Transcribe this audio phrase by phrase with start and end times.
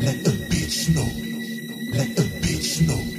[0.00, 1.10] Let the bitch know.
[1.92, 3.17] Let the bitch know.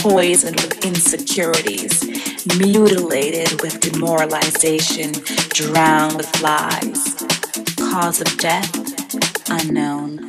[0.00, 2.02] poisoned with insecurities,
[2.58, 5.12] mutilated with demoralization,
[5.50, 7.14] drowned with lies.
[7.76, 10.25] Cause of death unknown.